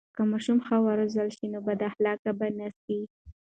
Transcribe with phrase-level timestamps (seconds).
[0.15, 2.99] که ماشوم ښه و روزل سي، نو بد اخلاقه به نه سي.